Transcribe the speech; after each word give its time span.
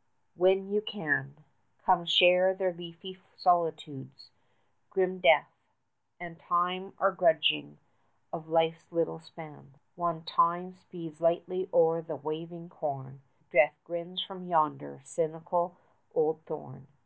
_When 0.34 0.70
you 0.70 0.80
can, 0.80 1.44
Come 1.84 2.06
share 2.06 2.54
their 2.54 2.72
leafy 2.72 3.18
solitudes. 3.36 4.30
Grim 4.88 5.18
Death 5.18 5.50
And 6.18 6.38
Time 6.40 6.94
are 6.98 7.12
grudging 7.12 7.76
of 8.32 8.48
Life's 8.48 8.90
little 8.90 9.18
span: 9.18 9.72
70 9.74 9.78
Wan 9.96 10.24
Time 10.24 10.72
speeds 10.72 11.20
lightly 11.20 11.68
o'er 11.70 12.00
the 12.00 12.16
waving 12.16 12.70
corn, 12.70 13.20
Death 13.50 13.78
grins 13.84 14.22
from 14.24 14.46
yonder 14.46 15.02
cynical 15.04 15.76
old 16.14 16.40
thorn. 16.46 16.86